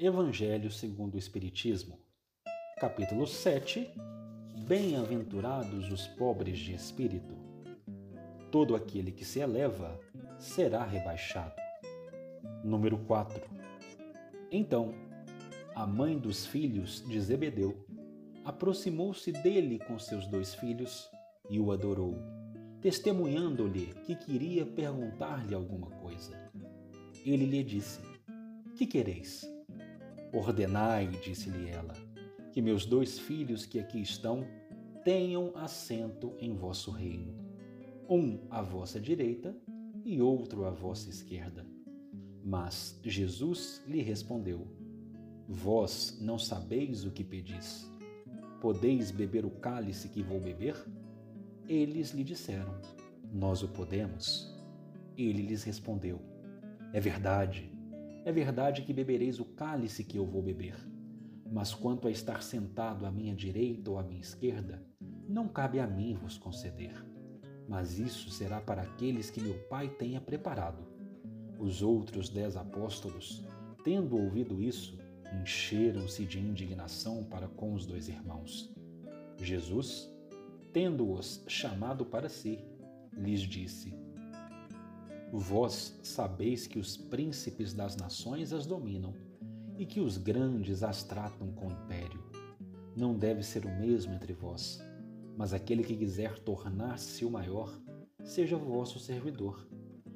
[0.00, 1.98] Evangelho segundo o Espiritismo,
[2.76, 3.90] capítulo 7
[4.64, 7.34] Bem-aventurados os pobres de espírito.
[8.48, 9.98] Todo aquele que se eleva
[10.38, 11.56] será rebaixado.
[12.62, 13.42] Número 4.
[14.52, 14.94] Então,
[15.74, 17.84] a mãe dos filhos de Zebedeu
[18.44, 21.10] aproximou-se dele com seus dois filhos
[21.50, 22.14] e o adorou,
[22.80, 26.38] testemunhando-lhe que queria perguntar-lhe alguma coisa.
[27.26, 27.98] Ele lhe disse:
[28.76, 29.57] Que quereis?
[30.32, 31.94] Ordenai, disse-lhe ela,
[32.52, 34.46] que meus dois filhos que aqui estão
[35.04, 37.34] tenham assento em vosso reino,
[38.08, 39.56] um à vossa direita
[40.04, 41.66] e outro à vossa esquerda.
[42.44, 44.66] Mas Jesus lhe respondeu:
[45.48, 47.90] Vós não sabeis o que pedis.
[48.60, 50.76] Podeis beber o cálice que vou beber?
[51.66, 52.78] Eles lhe disseram:
[53.32, 54.54] Nós o podemos.
[55.16, 56.20] Ele lhes respondeu:
[56.92, 57.70] É verdade,
[58.24, 60.76] é verdade que bebereis o cálice que eu vou beber.
[61.50, 64.82] Mas quanto a estar sentado à minha direita ou à minha esquerda,
[65.28, 66.92] não cabe a mim vos conceder.
[67.66, 70.86] Mas isso será para aqueles que meu Pai tenha preparado.
[71.58, 73.44] Os outros dez apóstolos,
[73.82, 74.98] tendo ouvido isso,
[75.42, 78.74] encheram-se de indignação para com os dois irmãos.
[79.38, 80.10] Jesus,
[80.72, 82.58] tendo-os chamado para si,
[83.12, 83.94] lhes disse:
[85.32, 89.14] Vós sabeis que os príncipes das nações as dominam
[89.76, 92.22] e que os grandes as tratam com império.
[92.96, 94.80] Não deve ser o mesmo entre vós,
[95.36, 97.78] mas aquele que quiser tornar-se o maior,
[98.24, 99.68] seja vosso servidor,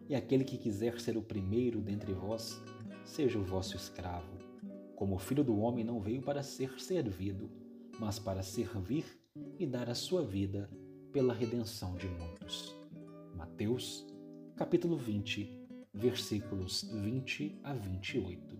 [0.09, 2.61] e aquele que quiser ser o primeiro dentre vós,
[3.05, 4.39] seja o vosso escravo.
[4.97, 7.51] Como o filho do homem não veio para ser servido,
[8.01, 9.05] mas para servir
[9.59, 10.71] e dar a sua vida
[11.13, 12.75] pela redenção de muitos.
[13.37, 14.07] Mateus,
[14.63, 15.51] capítulo 20,
[15.93, 18.57] versículos 20 a 28.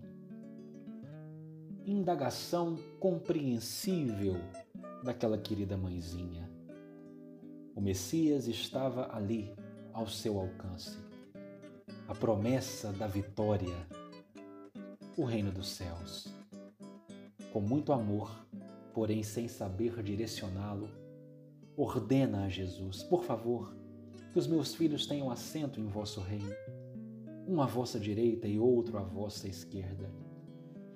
[1.85, 4.35] Indagação compreensível
[5.01, 6.51] daquela querida mãezinha.
[7.73, 9.55] O Messias estava ali,
[9.93, 10.97] ao seu alcance.
[12.05, 13.87] A promessa da vitória,
[15.15, 16.27] o reino dos céus.
[17.53, 18.45] Com muito amor,
[18.93, 20.89] porém sem saber direcioná-lo,
[21.77, 23.82] ordena a Jesus, por favor,
[24.33, 26.55] que os meus filhos tenham assento em vosso reino,
[27.47, 30.09] um à vossa direita e outro à vossa esquerda.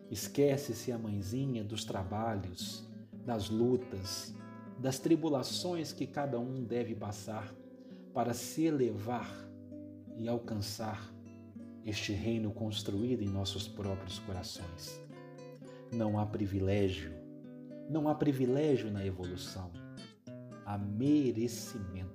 [0.09, 2.83] Esquece-se a mãezinha dos trabalhos,
[3.23, 4.33] das lutas,
[4.79, 7.53] das tribulações que cada um deve passar
[8.11, 9.29] para se elevar
[10.17, 11.13] e alcançar
[11.85, 14.99] este reino construído em nossos próprios corações.
[15.93, 17.13] Não há privilégio,
[17.87, 19.71] não há privilégio na evolução,
[20.65, 22.06] há merecimento.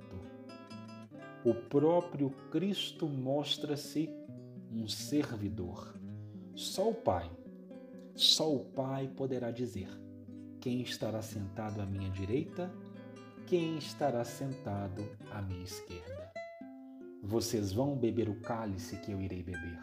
[1.44, 4.08] O próprio Cristo mostra-se
[4.70, 5.92] um servidor.
[6.54, 7.28] Só o Pai,
[8.14, 9.88] só o Pai poderá dizer
[10.60, 12.72] quem estará sentado à minha direita,
[13.44, 16.32] quem estará sentado à minha esquerda.
[17.25, 19.80] Vocês vão beber o cálice que eu irei beber.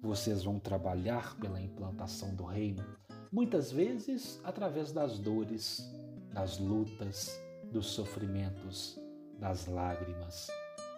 [0.00, 2.84] Vocês vão trabalhar pela implantação do reino,
[3.32, 5.92] muitas vezes através das dores,
[6.32, 7.40] das lutas,
[7.72, 9.00] dos sofrimentos,
[9.40, 10.48] das lágrimas.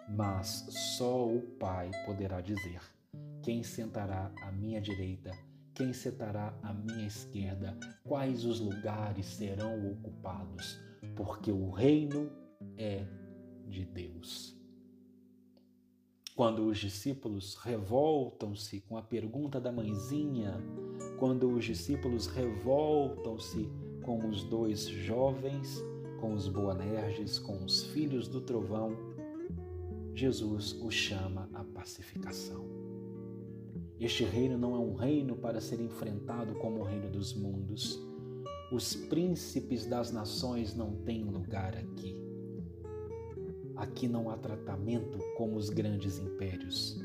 [0.09, 0.67] Mas
[0.97, 2.81] só o Pai poderá dizer:
[3.41, 5.31] quem sentará à minha direita,
[5.73, 10.79] quem sentará à minha esquerda, quais os lugares serão ocupados,
[11.15, 12.31] porque o reino
[12.77, 13.05] é
[13.67, 14.55] de Deus.
[16.35, 20.61] Quando os discípulos revoltam-se com a pergunta da mãezinha,
[21.17, 23.69] quando os discípulos revoltam-se
[24.03, 25.81] com os dois jovens,
[26.19, 29.14] com os Boanerges, com os filhos do trovão,
[30.15, 32.65] Jesus os chama à pacificação.
[33.99, 37.99] Este reino não é um reino para ser enfrentado como o reino dos mundos.
[38.71, 42.15] Os príncipes das nações não têm lugar aqui.
[43.75, 46.97] Aqui não há tratamento como os grandes impérios.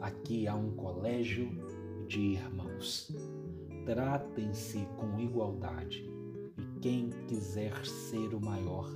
[0.00, 1.50] Aqui há um colégio
[2.08, 3.14] de irmãos.
[3.84, 6.10] Tratem-se com igualdade
[6.56, 8.90] e quem quiser ser o maior,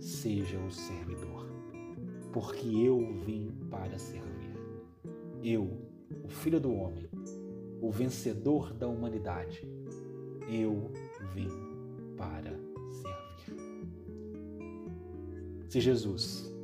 [0.00, 1.47] seja o servidor.
[2.38, 4.54] Porque eu vim para servir.
[5.42, 5.76] Eu,
[6.22, 7.10] o Filho do Homem,
[7.82, 9.68] o vencedor da humanidade,
[10.48, 10.88] eu
[11.34, 11.48] vim
[12.16, 12.56] para
[13.02, 13.58] servir.
[15.68, 16.54] Se Jesus,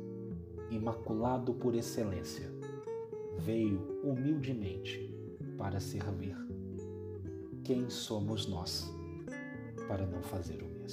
[0.71, 2.49] imaculado por excelência,
[3.37, 5.13] veio humildemente
[5.57, 6.37] para servir,
[7.65, 8.89] quem somos nós
[9.89, 10.85] para não fazer o